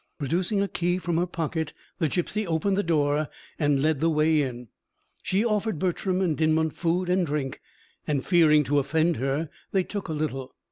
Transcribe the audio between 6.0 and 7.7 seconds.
and Dinmont food and drink,